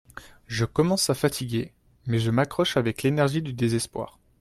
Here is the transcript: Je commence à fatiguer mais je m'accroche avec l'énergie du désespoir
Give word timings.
Je 0.47 0.65
commence 0.65 1.11
à 1.11 1.13
fatiguer 1.13 1.73
mais 2.07 2.17
je 2.17 2.31
m'accroche 2.31 2.75
avec 2.75 3.03
l'énergie 3.03 3.43
du 3.43 3.53
désespoir 3.53 4.17